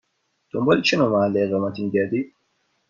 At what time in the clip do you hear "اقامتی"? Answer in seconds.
1.41-1.83